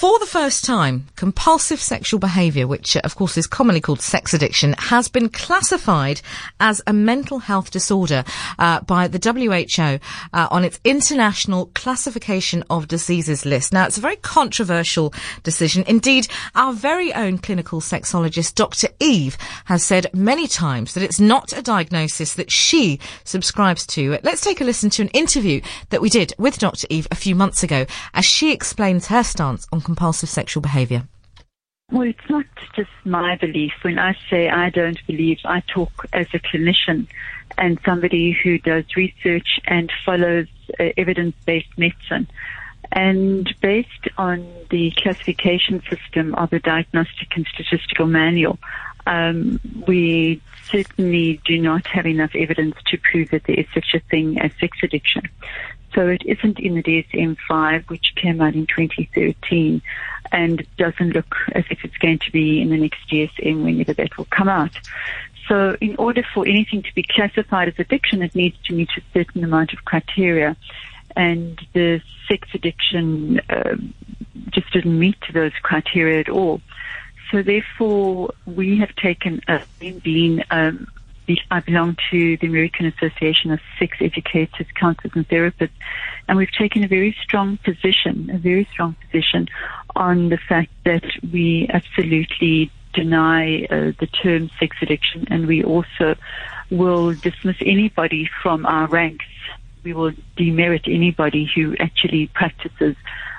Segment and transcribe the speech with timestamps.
[0.00, 4.32] For the first time, compulsive sexual behaviour, which uh, of course is commonly called sex
[4.32, 6.22] addiction, has been classified
[6.58, 8.24] as a mental health disorder
[8.58, 9.98] uh, by the WHO
[10.32, 13.74] uh, on its international classification of diseases list.
[13.74, 15.84] Now, it's a very controversial decision.
[15.86, 18.88] Indeed, our very own clinical sexologist, Dr.
[19.00, 19.36] Eve,
[19.66, 24.18] has said many times that it's not a diagnosis that she subscribes to.
[24.22, 25.60] Let's take a listen to an interview
[25.90, 26.86] that we did with Dr.
[26.88, 31.02] Eve a few months ago as she explains her stance on compulsive sexual behaviour.
[31.90, 33.72] Well, it's not just my belief.
[33.82, 37.08] When I say I don't believe, I talk as a clinician
[37.58, 40.46] and somebody who does research and follows
[40.78, 42.28] uh, evidence-based medicine.
[42.92, 48.58] And based on the classification system of the Diagnostic and Statistical Manual,
[49.06, 54.00] um, we certainly do not have enough evidence to prove that there is such a
[54.10, 55.22] thing as sex addiction.
[55.94, 59.82] So it isn't in the DSM-5, which came out in 2013,
[60.32, 64.16] and doesn't look as if it's going to be in the next DSM whenever that
[64.16, 64.76] will come out.
[65.48, 69.02] So in order for anything to be classified as addiction, it needs to meet a
[69.12, 70.56] certain amount of criteria.
[71.16, 73.76] And the sex addiction uh,
[74.50, 76.60] just didn't meet those criteria at all.
[77.30, 80.86] So therefore, we have taken a being um,
[81.50, 85.70] I belong to the American Association of Sex Educators, Counselors and Therapists,
[86.28, 89.48] and we've taken a very strong position, a very strong position
[89.96, 96.16] on the fact that we absolutely deny uh, the term sex addiction and we also
[96.70, 99.26] will dismiss anybody from our ranks.
[99.82, 102.96] We will demerit anybody who actually practices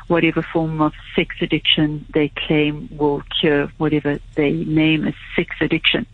[0.07, 6.05] whatever form of sex addiction they claim will cure whatever they name as sex addiction.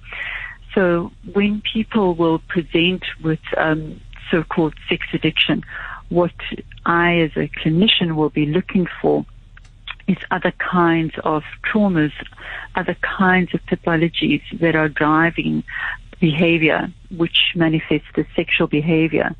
[0.77, 5.63] So when people will present with um, so-called sex addiction,
[6.09, 6.35] what
[6.85, 9.25] I as a clinician will be looking for
[10.07, 12.11] is other kinds of traumas,
[12.75, 15.63] other kinds of pathologies that are driving
[16.19, 19.35] behavior, which manifests as sexual behavior.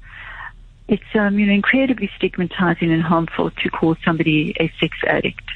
[0.87, 5.46] It's um, you know incredibly stigmatizing and harmful to call somebody a sex addict.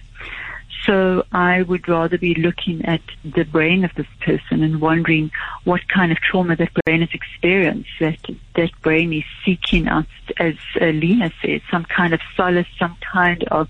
[0.85, 5.29] So I would rather be looking at the brain of this person and wondering
[5.63, 8.17] what kind of trauma that brain has experienced, that
[8.55, 13.69] that brain is seeking out, as Lena said, some kind of solace, some kind of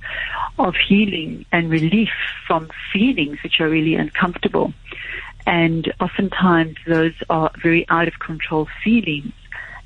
[0.58, 2.12] of healing and relief
[2.48, 4.74] from feelings which are really uncomfortable.
[5.46, 9.34] And oftentimes those are very out of control feelings.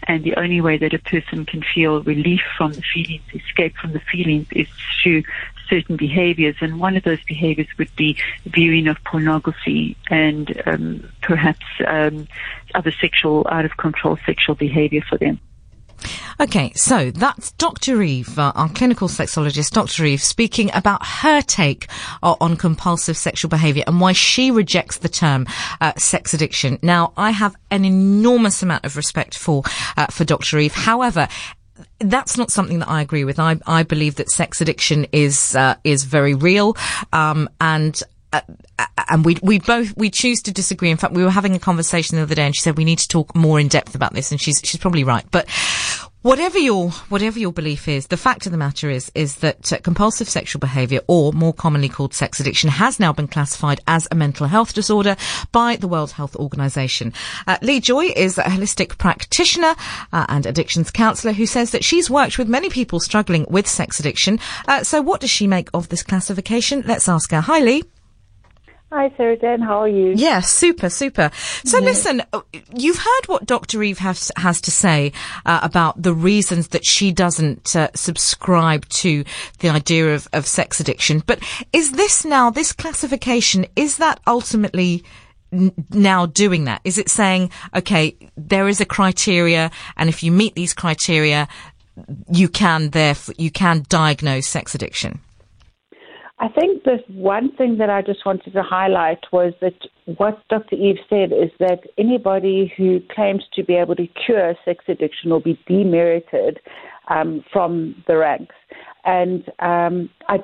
[0.08, 3.94] And the only way that a person can feel relief from the feelings, escape from
[3.94, 4.68] the feelings, is
[5.02, 5.24] through
[5.70, 11.66] certain behaviors, and one of those behaviors would be viewing of pornography and um, perhaps
[11.88, 12.28] um,
[12.74, 15.40] other sexual, out of control sexual behavior for them.
[16.40, 18.02] Okay, so that's Dr.
[18.02, 20.04] Eve, uh, our clinical sexologist, Dr.
[20.04, 21.88] Eve, speaking about her take
[22.22, 25.48] uh, on compulsive sexual behavior and why she rejects the term
[25.80, 26.78] uh, sex addiction.
[26.82, 29.64] Now, I have an enormous amount of respect for
[29.96, 30.60] uh, for Dr.
[30.60, 30.74] Eve.
[30.74, 31.30] However,
[32.00, 33.40] that's not something that I agree with.
[33.40, 36.78] I, I believe that sex addiction is uh, is very real,
[37.12, 38.42] um, and uh,
[39.10, 40.92] and we we both we choose to disagree.
[40.92, 43.00] In fact, we were having a conversation the other day, and she said we need
[43.00, 45.26] to talk more in depth about this, and she's she's probably right.
[45.32, 45.48] But
[46.26, 49.78] whatever your whatever your belief is, the fact of the matter is is that uh,
[49.84, 54.16] compulsive sexual behaviour, or more commonly called sex addiction, has now been classified as a
[54.16, 55.16] mental health disorder
[55.52, 57.14] by the World Health Organization.
[57.46, 59.76] Uh, Leigh Joy is a holistic practitioner
[60.12, 64.00] uh, and addictions counsellor who says that she's worked with many people struggling with sex
[64.00, 64.40] addiction.
[64.68, 66.84] Uh, so, what does she make of this classification?
[66.88, 67.42] Let's ask her.
[67.42, 67.84] Hi, Leigh.
[68.96, 69.60] Hi, Sara-Jayne.
[69.60, 70.14] How are you?
[70.16, 71.30] Yeah, super, super.
[71.66, 71.84] So yeah.
[71.84, 72.40] listen, uh,
[72.74, 73.84] you've heard what Dr.
[73.84, 75.12] Eve has, has to say
[75.46, 79.26] uh, about the reasons that she doesn't uh, subscribe to
[79.60, 81.22] the idea of, of sex addiction.
[81.26, 81.40] But
[81.74, 85.04] is this now, this classification, is that ultimately
[85.52, 86.80] n- now doing that?
[86.86, 91.50] Is it saying, okay, there is a criteria and if you meet these criteria,
[92.32, 95.20] you can therefore, you can diagnose sex addiction?
[96.38, 99.76] I think the one thing that I just wanted to highlight was that
[100.18, 100.76] what Dr.
[100.76, 105.40] Eve said is that anybody who claims to be able to cure sex addiction will
[105.40, 106.60] be demerited
[107.10, 108.56] um, from the ranks.
[109.06, 110.40] And um, I,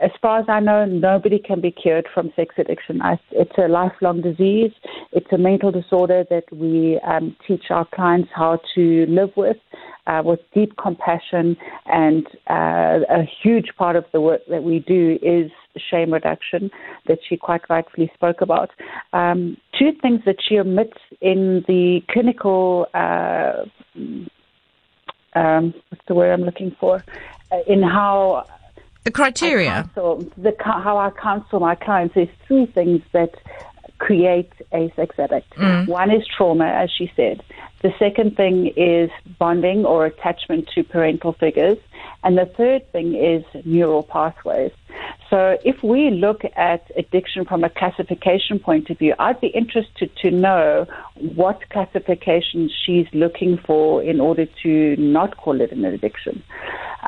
[0.00, 3.00] as far as I know, nobody can be cured from sex addiction.
[3.00, 4.72] I, it's a lifelong disease.
[5.12, 9.56] It's a mental disorder that we um, teach our clients how to live with,
[10.06, 11.56] uh, with deep compassion.
[11.86, 15.50] And uh, a huge part of the work that we do is
[15.90, 16.70] shame reduction
[17.06, 18.70] that she quite rightfully spoke about.
[19.14, 22.86] Um, two things that she omits in the clinical.
[22.92, 23.64] Uh,
[25.34, 27.02] um, what's the word I'm looking for?
[27.66, 28.46] In how
[29.04, 29.88] The criteria?
[29.94, 33.34] Counsel, the, how I counsel my clients, there's three things that
[34.02, 35.54] create a sex addict.
[35.54, 35.86] Mm.
[35.86, 37.40] One is trauma, as she said.
[37.82, 41.78] The second thing is bonding or attachment to parental figures.
[42.24, 44.72] And the third thing is neural pathways.
[45.30, 50.10] So if we look at addiction from a classification point of view, I'd be interested
[50.22, 50.86] to know
[51.36, 56.42] what classification she's looking for in order to not call it an addiction.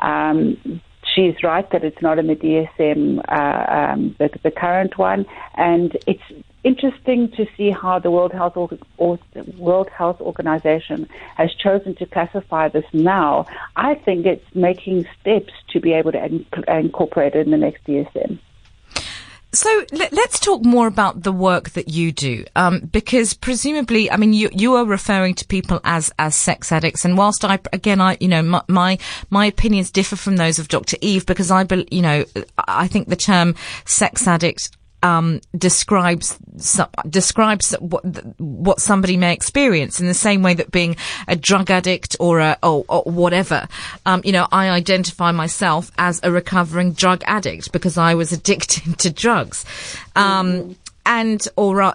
[0.01, 0.81] Um,
[1.15, 5.25] she's right that it's not in the DSM, uh, um, the, the, current one,
[5.55, 6.23] and it's
[6.65, 9.19] interesting to see how the World Health or, or
[9.57, 11.07] World Health Organization
[11.37, 13.45] has chosen to classify this now.
[13.75, 17.85] I think it's making steps to be able to inc- incorporate it in the next
[17.85, 18.39] DSM.
[19.53, 24.17] So let, us talk more about the work that you do, um, because presumably, I
[24.17, 28.01] mean, you you are referring to people as as sex addicts, and whilst I again,
[28.01, 28.97] I you know my my,
[29.29, 30.97] my opinions differ from those of Dr.
[30.99, 32.25] Eve because I you know
[32.57, 34.75] I think the term sex addict
[35.05, 36.37] um, describes
[37.07, 38.03] describes what
[38.39, 40.95] what somebody may experience in the same way that being
[41.27, 43.67] a drug addict or a or, or whatever.
[44.07, 48.97] Um, you know, I identify myself as a recovering drug addict because I was addicted
[48.99, 49.63] to drugs.
[50.15, 50.71] Um, mm-hmm.
[51.05, 51.93] And or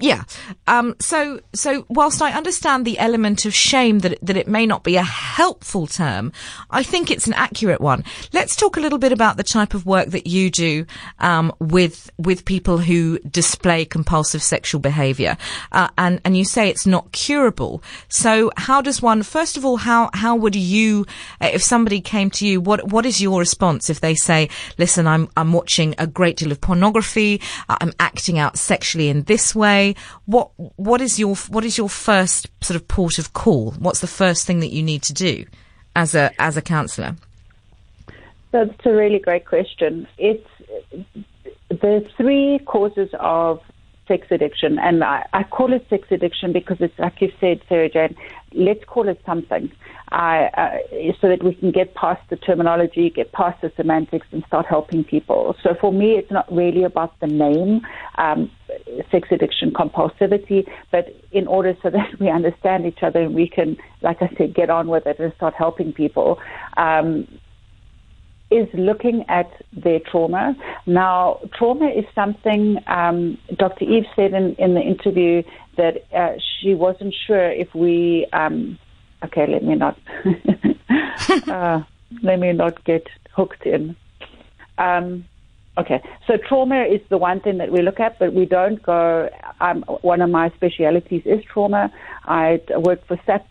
[0.00, 0.24] yeah.
[0.66, 4.84] Um, so, so whilst I understand the element of shame that that it may not
[4.84, 6.32] be a helpful term,
[6.70, 8.04] I think it's an accurate one.
[8.32, 10.86] Let's talk a little bit about the type of work that you do
[11.18, 15.36] um, with with people who display compulsive sexual behaviour,
[15.72, 17.82] uh, and and you say it's not curable.
[18.08, 21.06] So, how does one first of all, how how would you,
[21.40, 24.48] uh, if somebody came to you, what what is your response if they say,
[24.78, 29.54] "Listen, I'm I'm watching a great deal of pornography, I'm acting out sexually in this
[29.54, 29.94] way."
[30.26, 33.72] what what is your what is your first sort of port of call?
[33.72, 35.44] What's the first thing that you need to do
[35.94, 37.16] as a as a counsellor?
[38.52, 40.06] That's a really great question.
[40.18, 40.48] It's
[41.68, 43.60] the three causes of
[44.08, 48.16] sex addiction, and I, I, call it sex addiction because it's like you said, Sara-Jayne.
[48.52, 49.70] Let's call it something,
[50.12, 50.78] uh, uh,
[51.20, 55.04] so that we can get past the terminology, get past the semantics, and start helping
[55.04, 55.56] people.
[55.62, 57.82] So for me, it's not really about the name.
[58.16, 58.50] Um,
[59.10, 63.76] sex addiction compulsivity, but in order so that we understand each other and we can,
[64.02, 66.38] like I said, get on with it and start helping people.
[66.76, 67.26] Um,
[68.50, 70.54] is looking at their trauma.
[70.86, 73.84] Now, trauma is something um, Dr.
[73.84, 75.42] Eve said in, in the interview
[75.76, 78.26] that uh, she wasn't sure if we.
[78.32, 78.78] Um,
[79.24, 79.98] okay, let me not.
[81.48, 81.82] uh,
[82.22, 83.96] let me not get hooked in.
[84.78, 85.26] Um,
[85.78, 89.28] Okay, so trauma is the one thing that we look at, but we don't go.
[89.60, 91.92] Um, one of my specialities is trauma.
[92.24, 93.46] I worked for SAT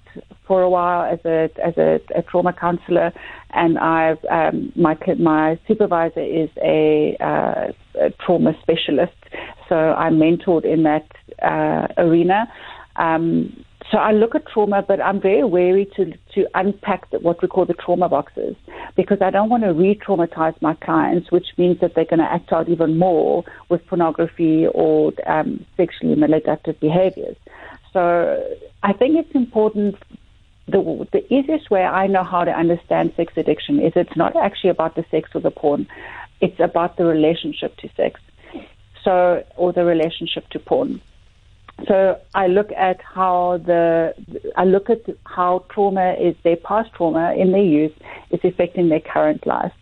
[0.48, 3.12] for a while as a as a, a trauma counselor,
[3.52, 9.14] and I've um, my my supervisor is a, uh, a, trauma specialist,
[9.70, 11.08] so I'm mentored in that
[11.44, 12.52] uh, arena.
[12.96, 17.42] Um, so I look at trauma, but I'm very wary to, to unpack the, what
[17.42, 18.56] we call the trauma boxes
[18.96, 22.32] because I don't want to re traumatize my clients, which means that they're going to
[22.32, 27.38] act out even more with pornography or um, sexually maladaptive behaviors.
[27.94, 28.44] So
[28.82, 29.96] I think it's important.
[30.68, 34.72] The, the easiest way I know how to understand sex addiction is it's not actually
[34.72, 35.88] about the sex or the porn,
[36.42, 38.20] it's about the relationship to sex.
[39.04, 41.00] So, or the relationship to porn.
[41.88, 44.14] So I look at how the
[44.56, 47.92] I look at how trauma is their past trauma in their youth
[48.32, 49.74] is affecting their current life.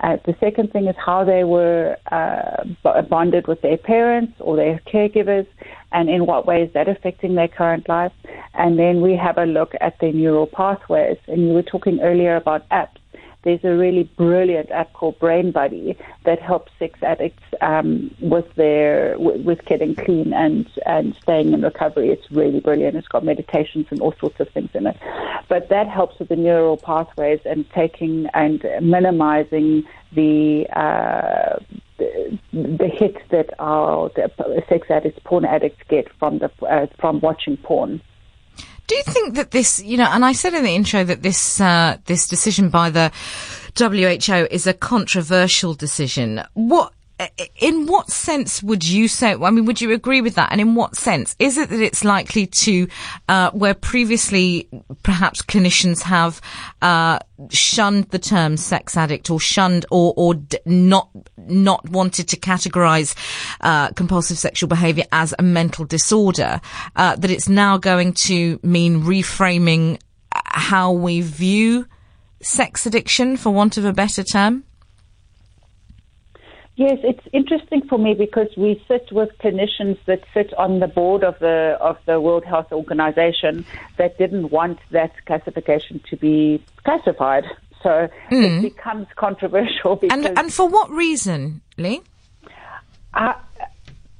[0.00, 2.64] Uh, the second thing is how they were uh,
[3.08, 5.46] bonded with their parents or their caregivers,
[5.92, 8.12] and in what way is that affecting their current life.
[8.54, 11.16] And then we have a look at their neural pathways.
[11.28, 12.95] And you were talking earlier about apps
[13.46, 19.16] there's a really brilliant app called Brain Buddy that helps sex addicts um, with their
[19.20, 22.08] with getting clean and and staying in recovery.
[22.08, 22.96] It's really brilliant.
[22.96, 24.96] It's got meditations and all sorts of things in it,
[25.48, 31.60] but that helps with the neural pathways and taking and minimizing the uh,
[31.98, 37.20] the, the hits that our the sex addicts, porn addicts get from the uh, from
[37.20, 38.00] watching porn.
[38.86, 41.60] Do you think that this, you know, and I said in the intro that this
[41.60, 43.10] uh, this decision by the
[43.78, 46.42] WHO is a controversial decision.
[46.54, 46.92] What
[47.58, 49.32] in what sense would you say?
[49.34, 50.52] I mean, would you agree with that?
[50.52, 52.88] And in what sense is it that it's likely to,
[53.28, 54.68] uh, where previously
[55.02, 56.40] perhaps clinicians have
[56.82, 57.18] uh,
[57.48, 60.34] shunned the term sex addict or shunned or or
[60.66, 61.08] not
[61.38, 63.14] not wanted to categorize
[63.62, 66.60] uh, compulsive sexual behavior as a mental disorder,
[66.96, 69.98] uh, that it's now going to mean reframing
[70.44, 71.86] how we view
[72.42, 74.64] sex addiction, for want of a better term?
[76.76, 81.24] Yes, it's interesting for me because we sit with clinicians that sit on the board
[81.24, 83.64] of the of the World Health Organization
[83.96, 87.44] that didn't want that classification to be classified.
[87.82, 88.58] So mm.
[88.58, 89.98] it becomes controversial.
[90.10, 92.02] and and for what reason, Leigh?
[93.14, 93.32] Uh,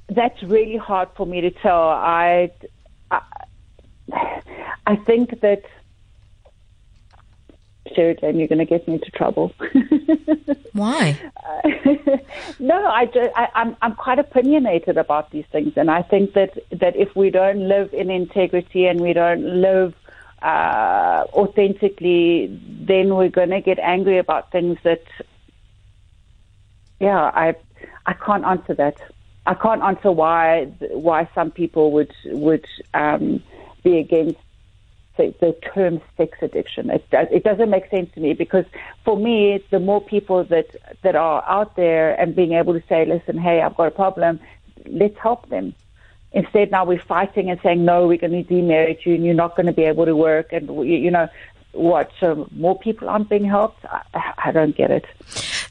[0.09, 1.89] that's really hard for me to tell.
[1.89, 2.51] I,
[3.11, 3.21] I,
[4.87, 5.61] I think that
[7.93, 9.53] Sheridan, you're going to get me into trouble.
[10.73, 11.17] Why?
[11.45, 11.69] Uh,
[12.59, 16.57] no, I, just, I, I'm I'm quite opinionated about these things, and I think that
[16.71, 19.93] that if we don't live in integrity and we don't live
[20.41, 22.47] uh, authentically,
[22.87, 25.03] then we're going to get angry about things that.
[26.99, 27.55] Yeah, I
[28.05, 28.97] I can't answer that.
[29.45, 33.41] I can't answer why why some people would would um,
[33.83, 34.39] be against
[35.17, 36.89] the, the term sex addiction.
[36.89, 38.65] It, does, it doesn't make sense to me because
[39.03, 40.67] for me, the more people that,
[41.01, 44.39] that are out there and being able to say, listen, hey, I've got a problem,
[44.85, 45.73] let's help them.
[46.31, 49.55] Instead, now we're fighting and saying, no, we're going to demerit you and you're not
[49.55, 50.51] going to be able to work.
[50.51, 51.27] And, you know,
[51.71, 52.11] what?
[52.19, 53.85] So more people aren't being helped?
[53.85, 55.05] I, I don't get it.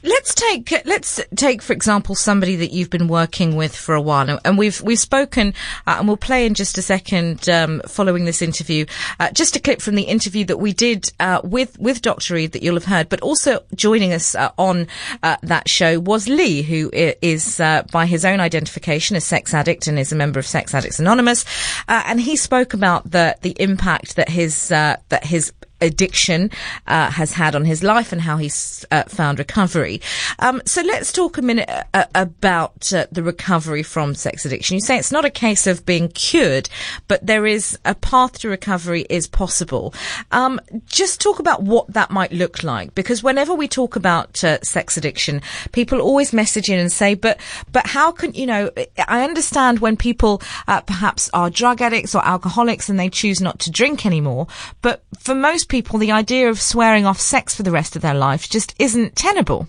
[0.03, 4.39] Let's take let's take for example somebody that you've been working with for a while,
[4.45, 5.53] and we've we've spoken,
[5.87, 8.85] uh, and we'll play in just a second um, following this interview,
[9.19, 12.35] uh, just a clip from the interview that we did uh, with with Dr.
[12.35, 13.09] Reed that you'll have heard.
[13.09, 14.87] But also joining us uh, on
[15.23, 19.87] uh, that show was Lee, who is uh, by his own identification a sex addict
[19.87, 21.43] and is a member of Sex Addicts Anonymous,
[21.87, 25.51] and he spoke about the the impact that his that his
[25.81, 26.51] addiction
[26.87, 30.01] uh, has had on his life and how he's uh, found recovery.
[30.39, 34.75] Um, so let's talk a minute uh, about uh, the recovery from sex addiction.
[34.75, 36.69] You say it's not a case of being cured,
[37.07, 39.93] but there is a path to recovery is possible.
[40.31, 44.59] Um, just talk about what that might look like, because whenever we talk about uh,
[44.61, 45.41] sex addiction,
[45.71, 47.39] people always message in and say, "But,
[47.71, 48.71] but how can you know?"
[49.07, 53.59] I understand when people uh, perhaps are drug addicts or alcoholics and they choose not
[53.59, 54.47] to drink anymore,
[54.81, 58.13] but for most people, the idea of swearing off sex for the rest of their
[58.13, 59.67] life just isn't tenable.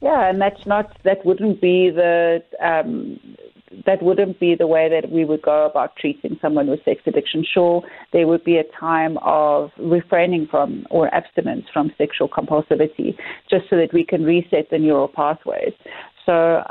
[0.00, 3.18] Yeah, and that's not that wouldn't be the um,
[3.84, 7.44] that wouldn't be the way that we would go about treating someone with sex addiction.
[7.44, 7.82] Sure,
[8.12, 13.16] there would be a time of refraining from or abstinence from sexual compulsivity,
[13.50, 15.72] just so that we can reset the neural pathways.
[16.24, 16.62] So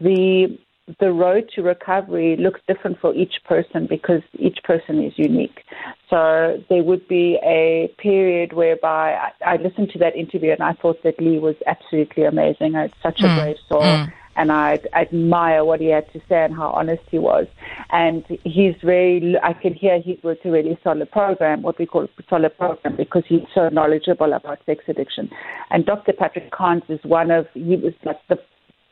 [0.00, 0.58] the
[0.98, 5.64] the road to recovery looks different for each person because each person is unique.
[6.08, 10.72] So there would be a period whereby I, I listened to that interview and I
[10.72, 12.74] thought that Lee was absolutely amazing.
[12.74, 13.32] I had such mm.
[13.32, 13.82] a brave soul.
[13.82, 14.12] Mm.
[14.36, 17.46] And I, I admire what he had to say and how honest he was.
[17.90, 22.04] And he's very, I can hear he was a really solid program, what we call
[22.04, 25.30] a solid program, because he's so knowledgeable about sex addiction.
[25.70, 26.12] And Dr.
[26.12, 28.38] Patrick Carnes is one of, he was like the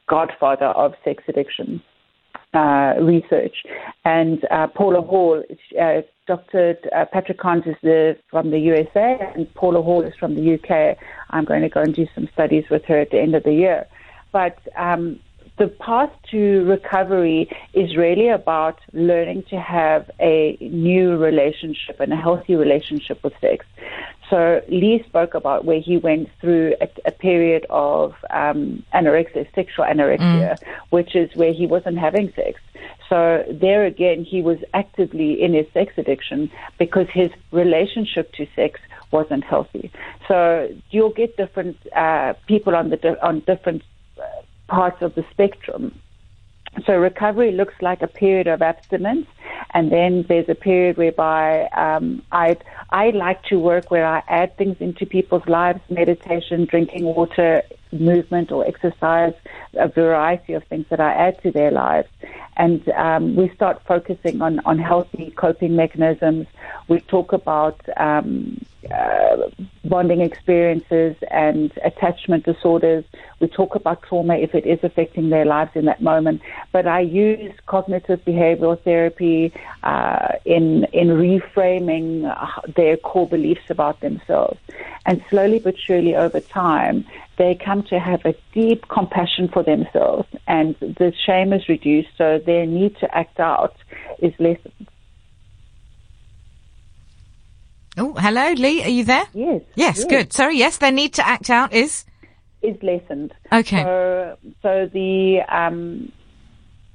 [0.09, 1.83] godfather of sex addiction
[2.55, 3.57] uh, research.
[4.05, 5.43] And uh, Paula Hall,
[5.81, 6.77] uh, Dr.
[6.95, 10.97] Uh, Patrick Carnes is the, from the USA, and Paula Hall is from the UK.
[11.31, 13.53] I'm going to go and do some studies with her at the end of the
[13.53, 13.87] year.
[14.33, 15.21] But um,
[15.59, 22.17] the path to recovery is really about learning to have a new relationship and a
[22.17, 23.67] healthy relationship with sex.
[24.31, 29.85] So Lee spoke about where he went through a, a period of um, anorexia, sexual
[29.85, 30.63] anorexia, mm.
[30.91, 32.61] which is where he wasn't having sex.
[33.09, 38.81] So there again, he was actively in his sex addiction because his relationship to sex
[39.11, 39.91] wasn't healthy.
[40.29, 43.83] So you'll get different uh, people on the on different
[44.69, 46.01] parts of the spectrum.
[46.87, 49.27] So recovery looks like a period of abstinence,
[49.75, 52.57] and then there's a period whereby um, I
[52.91, 58.53] I like to work where I add things into people's lives: meditation, drinking water, movement
[58.53, 59.35] or exercise,
[59.75, 62.09] a variety of things that I add to their lives.
[62.57, 66.47] And um, we start focusing on, on healthy coping mechanisms.
[66.89, 69.37] We talk about um, uh,
[69.85, 73.05] bonding experiences and attachment disorders.
[73.41, 76.43] We talk about trauma if it is affecting their lives in that moment.
[76.73, 82.33] But I use cognitive behavioral therapy uh, in in reframing
[82.75, 84.59] their core beliefs about themselves.
[85.07, 87.07] And slowly but surely over time,
[87.39, 92.39] they come to have a deep compassion for themselves and the shame is reduced so
[92.45, 93.77] their need to act out
[94.19, 94.88] is lessened.
[97.99, 98.83] Oh, hello, Leigh.
[98.85, 99.25] Are you there?
[99.35, 99.63] Yes.
[99.75, 100.05] Yes, yes.
[100.05, 100.33] good.
[100.33, 102.05] Sorry, yes, their need to act out is
[102.63, 103.35] is lessened.
[103.53, 103.83] Okay.
[103.83, 106.13] So, so the um,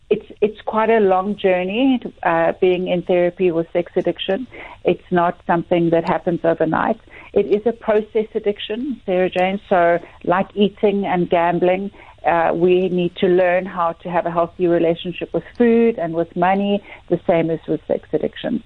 [0.10, 4.48] it's it's quite a long journey uh, being in therapy with sex addiction.
[4.86, 7.00] It's not something that happens overnight.
[7.34, 9.60] It is a process addiction, Sara-Jayne.
[9.68, 11.92] So, like eating and gambling,
[12.24, 16.32] Uh, we need to learn how to have a healthy relationship with food and with
[16.38, 18.64] money, the same as with sex addiction.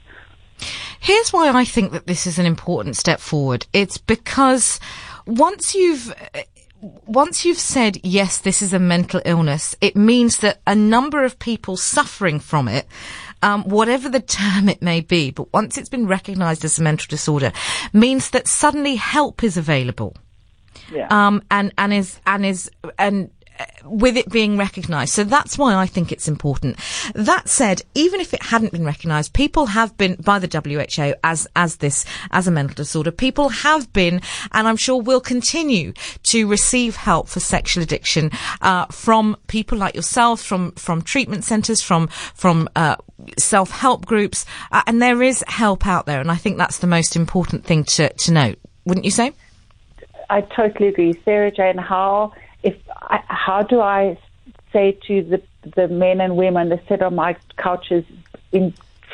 [1.07, 3.65] Here's why I think that this is an important step forward.
[3.71, 4.77] It's because
[5.25, 6.13] once you've
[7.05, 11.39] once you've said yes, this is a mental illness, it means that a number of
[11.39, 12.85] people suffering from it
[13.41, 17.07] um, whatever the term it may be, but once it's been recognised as a mental
[17.09, 17.53] disorder,
[17.93, 20.13] means that suddenly help is available.
[20.91, 21.07] Yeah.
[21.09, 23.29] Um, and and is and is and
[23.83, 25.13] with it being recognised.
[25.13, 26.77] So that's why I think it's important.
[27.13, 31.47] That said, even if it hadn't been recognised, people have been by the WHO as
[31.55, 33.11] as this as a mental disorder.
[33.11, 34.21] People have been,
[34.51, 39.95] and I'm sure will continue to receive help for sexual addiction uh, from people like
[39.95, 42.95] yourself, from from treatment centres, from from uh,
[43.37, 46.19] self help groups, uh, and there is help out there.
[46.19, 48.59] And I think that's the most important thing to to note.
[48.85, 49.33] Wouldn't you say?
[50.29, 51.77] I totally agree, Sara-Jayne.
[51.77, 52.33] How
[52.63, 54.17] if I, how do I
[54.73, 55.41] say to the
[55.75, 58.05] the men and women that sit on my couches
[58.51, 58.73] in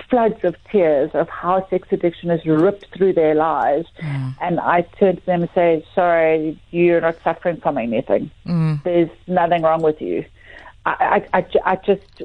[0.10, 4.36] floods of tears of how sex addiction has ripped through their lives, mm.
[4.42, 8.32] and I turn to them and say, "Sorry, you're not suffering from anything.
[8.46, 8.84] Mm.
[8.84, 10.26] There's nothing wrong with you."
[10.86, 12.22] I, I, I, I just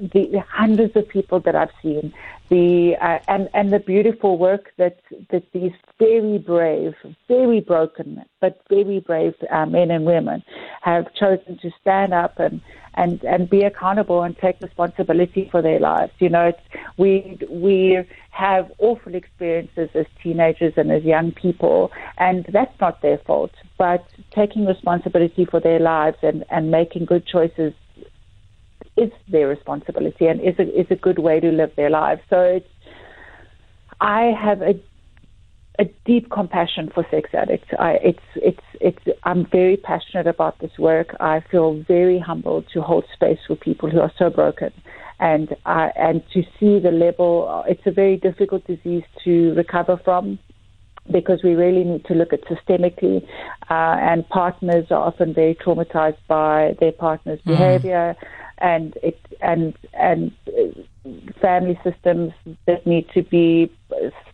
[0.00, 2.12] the hundreds of people that I've seen,
[2.48, 4.98] the uh, and and the beautiful work that
[5.30, 6.94] that these very brave,
[7.28, 10.42] very broken, but very brave uh, men and women
[10.82, 12.60] have chosen to stand up and
[12.94, 16.12] and and be accountable and take responsibility for their lives.
[16.18, 16.62] You know, it's,
[16.96, 23.18] we we have awful experiences as teenagers and as young people, and that's not their
[23.18, 23.52] fault.
[23.78, 27.74] But taking responsibility for their lives and and making good choices
[29.04, 32.22] is their responsibility and is a, is a good way to live their lives.
[32.30, 32.68] So it's,
[34.00, 34.74] I have a
[35.80, 37.68] a deep compassion for sex addicts.
[37.78, 41.16] I, it's, it's, it's, I'm very passionate about this work.
[41.20, 44.72] I feel very humbled to hold space for people who are so broken.
[45.20, 50.38] And, uh, and to see the level, it's a very difficult disease to recover from
[51.10, 53.26] because we really need to look at systemically.
[53.70, 57.52] Uh, and partners are often very traumatized by their partner's mm.
[57.52, 58.16] behavior
[58.60, 60.32] and it and and
[61.40, 62.32] family systems
[62.66, 63.70] that need to be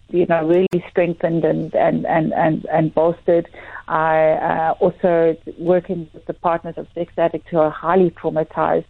[0.08, 3.48] you know really strengthened and and and and, and bolstered.
[3.88, 8.84] I uh, also working with the partners of sex addicts who are highly traumatized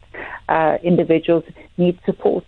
[0.49, 1.45] uh, individuals
[1.77, 2.47] need support,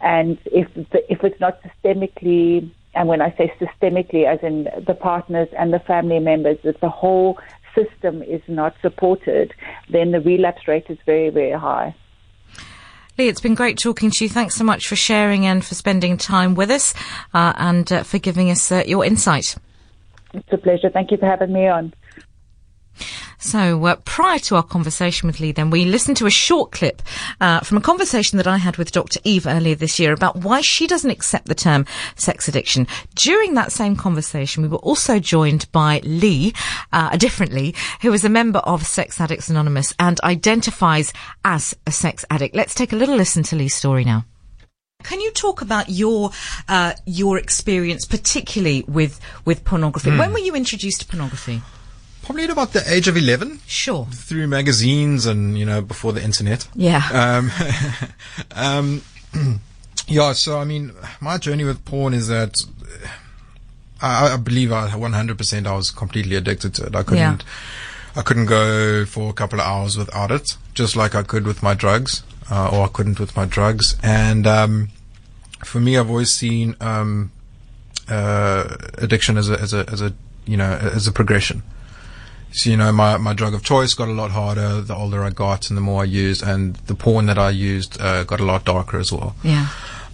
[0.00, 4.94] and if the, if it's not systemically and when I say systemically, as in the
[4.94, 7.38] partners and the family members, that the whole
[7.74, 9.52] system is not supported,
[9.90, 11.94] then the relapse rate is very, very high.
[13.16, 14.28] Leigh, it's been great talking to you.
[14.28, 16.94] Thanks so much for sharing and for spending time with us
[17.32, 19.56] uh, and uh, for giving us uh, your insight.
[20.32, 20.90] It's a pleasure.
[20.90, 21.94] Thank you for having me on.
[23.44, 27.02] So, uh, prior to our conversation with Leigh, then we listened to a short clip
[27.42, 29.20] uh, from a conversation that I had with Dr.
[29.22, 31.84] Eve earlier this year about why she doesn't accept the term
[32.16, 32.86] sex addiction.
[33.14, 36.54] During that same conversation, we were also joined by Lee,
[36.90, 41.12] uh, a different Lee, who is a member of Sex Addicts Anonymous and identifies
[41.44, 42.56] as a sex addict.
[42.56, 44.24] Let's take a little listen to Lee's story now.
[45.02, 46.30] Can you talk about your
[46.66, 50.08] uh, your experience, particularly with with pornography?
[50.12, 50.18] Mm.
[50.18, 51.60] When were you introduced to pornography?
[52.24, 53.60] Probably at about the age of 11.
[53.66, 54.06] Sure.
[54.06, 56.66] Through magazines and, you know, before the internet.
[56.74, 57.02] Yeah.
[57.12, 57.50] Um,
[58.54, 59.02] um,
[60.08, 62.64] yeah, so I mean, my journey with porn is that
[64.00, 66.96] I, I believe I 100% I was completely addicted to it.
[66.96, 68.16] I couldn't, yeah.
[68.16, 71.62] I couldn't go for a couple of hours without it, just like I could with
[71.62, 73.96] my drugs, uh, or I couldn't with my drugs.
[74.02, 74.88] And, um,
[75.62, 77.32] for me, I've always seen, um,
[78.08, 80.14] uh, addiction as a, as a, as a,
[80.46, 81.62] you know, as a progression.
[82.54, 85.30] So, you know, my, my drug of choice got a lot harder the older I
[85.30, 88.44] got and the more I used, and the porn that I used uh, got a
[88.44, 89.34] lot darker as well.
[89.42, 89.68] Yeah.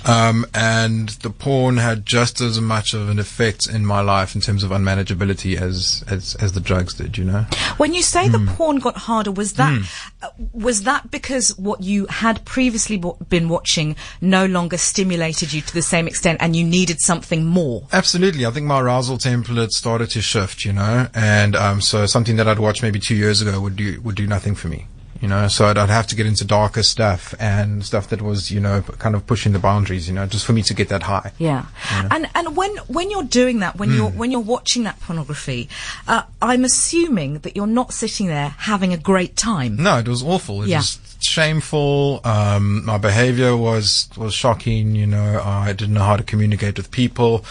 [0.06, 4.40] Um, and the porn had just as much of an effect in my life in
[4.40, 7.46] terms of unmanageability as, as, as the drugs did, you know?
[7.76, 8.32] When you say mm.
[8.32, 8.48] the hmm.
[8.48, 10.10] porn got harder, was that, mm.
[10.22, 15.74] uh, was that because what you had previously been watching no longer stimulated you to
[15.74, 17.86] the same extent and you needed something more?
[17.92, 18.46] Absolutely.
[18.46, 21.08] I think my arousal template started to shift, you know?
[21.14, 24.26] And, um, so something that I'd watched maybe two years ago would do, would do
[24.26, 24.86] nothing for me
[25.20, 28.50] you know, so I'd, I'd, have to get into darker stuff and stuff that was,
[28.50, 31.02] you know, kind of pushing the boundaries, you know, just for me to get that
[31.02, 31.32] high.
[31.38, 32.08] Yeah, you know?
[32.12, 33.96] and and when when you're doing that, when mm.
[33.96, 35.68] you're when you're watching that pornography,
[36.08, 39.76] uh, I'm assuming that you're not sitting there having a great time.
[39.76, 40.62] No, it was awful.
[40.62, 40.78] It yeah.
[40.78, 42.20] was shameful.
[42.24, 44.94] Um, my behavior was was shocking.
[44.94, 47.44] You know, I didn't know how to communicate with people.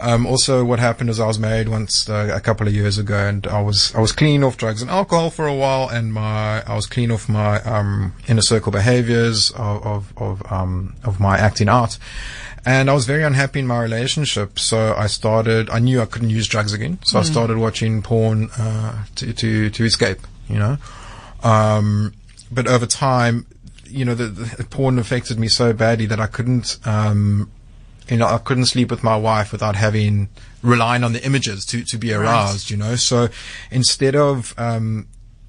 [0.00, 3.16] Um, also, what happened is I was married once uh, a couple of years ago,
[3.16, 6.62] and I was I was clean off drugs and alcohol for a while, and my
[6.62, 11.36] I was clean off my um, inner circle behaviors of of of, um, of my
[11.36, 11.98] acting out.
[12.64, 15.70] And I was very unhappy in my relationship, so I started.
[15.70, 19.70] I knew I couldn't use drugs again, so I started watching porn uh, to to
[19.70, 20.18] to escape.
[20.48, 20.76] You know,
[21.42, 22.14] um,
[22.50, 23.46] but over time,
[23.88, 27.50] you know, the, the porn affected me so badly that I couldn't, um,
[28.10, 30.28] you know, I couldn't sleep with my wife without having
[30.62, 32.70] relying on the images to to be aroused.
[32.70, 33.28] You know, so
[33.70, 35.08] instead of um,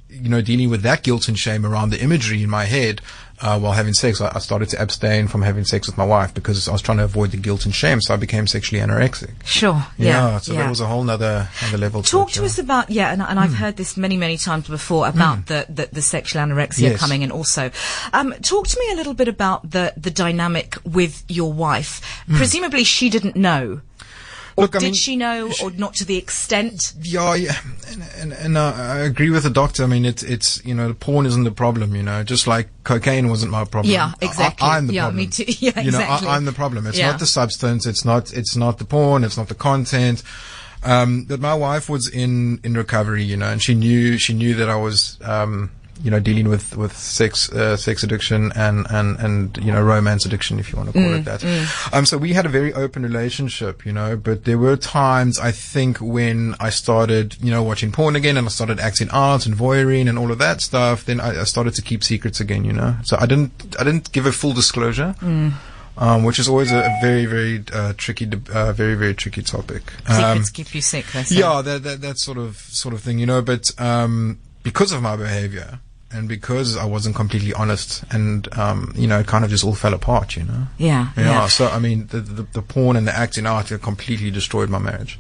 [0.10, 3.02] you know dealing with that guilt and shame around the imagery in my head,
[3.42, 6.34] uh, while having sex, I, I, started to abstain from having sex with my wife
[6.34, 8.02] because I was trying to avoid the guilt and shame.
[8.02, 9.46] So I became sexually anorexic.
[9.46, 9.86] Sure.
[9.98, 10.08] Yeah.
[10.08, 10.64] yeah so yeah.
[10.64, 12.04] that was a whole nother, other level.
[12.04, 13.56] Talk to, us about, yeah, and, and I've mm.
[13.56, 15.46] heard this many, many times before about mm.
[15.46, 17.00] the, the, the, sexual anorexia yes.
[17.00, 17.72] coming in also.
[18.12, 22.02] Um, talk to me a little bit about the, the dynamic with your wife.
[22.28, 22.38] Mm.
[22.38, 23.82] Presumably she didn't know
[24.60, 26.94] or Look, did mean, she know, she, or not to the extent?
[27.02, 27.56] Yeah, yeah,
[27.88, 29.84] and, and, and uh, I agree with the doctor.
[29.84, 31.96] I mean, it's it's you know, porn isn't the problem.
[31.96, 33.94] You know, just like cocaine wasn't my problem.
[33.94, 34.68] Yeah, exactly.
[34.68, 35.18] I, am the yeah, problem.
[35.18, 35.46] me too.
[35.60, 36.28] Yeah, you know, exactly.
[36.28, 36.88] I, am the problem.
[36.88, 37.12] It's yeah.
[37.12, 37.86] not the substance.
[37.86, 38.34] It's not.
[38.34, 39.24] It's not the porn.
[39.24, 40.22] It's not the content.
[40.84, 44.56] Um, but my wife was in in recovery, you know, and she knew she knew
[44.56, 45.18] that I was.
[45.24, 49.82] Um, you know, dealing with with sex uh, sex addiction and and and you know
[49.82, 51.42] romance addiction, if you want to call mm, it that.
[51.42, 51.94] Mm.
[51.94, 55.52] Um, so we had a very open relationship, you know, but there were times I
[55.52, 59.56] think when I started, you know, watching porn again and I started acting out and
[59.56, 61.06] voyeuring and all of that stuff.
[61.06, 62.96] Then I, I started to keep secrets again, you know.
[63.04, 65.16] So I didn't I didn't give a full disclosure.
[65.20, 65.54] Mm.
[65.98, 69.92] Um, which is always a, a very, very uh, tricky, uh, very, very tricky topic.
[70.08, 71.06] Secrets um, keep you sick.
[71.28, 73.42] Yeah, that, that that sort of sort of thing, you know.
[73.42, 75.82] But um, because of my behavior,
[76.12, 79.76] and because I wasn't completely honest, and um, you know, it kind of just all
[79.76, 80.68] fell apart, you know.
[80.78, 81.24] Yeah, yeah.
[81.24, 81.48] yeah.
[81.48, 85.20] So I mean, the, the, the porn and the acting out completely destroyed my marriage.